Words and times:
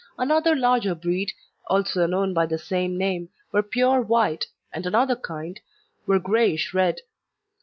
Another 0.17 0.55
larger 0.55 0.95
breed, 0.95 1.31
also 1.67 2.07
known 2.07 2.33
by 2.33 2.47
the 2.47 2.57
same 2.57 2.97
name, 2.97 3.29
were 3.51 3.61
pure 3.61 4.01
white, 4.01 4.47
and 4.73 4.87
another 4.87 5.15
kind 5.15 5.59
were 6.07 6.17
greyish 6.17 6.73
red. 6.73 7.01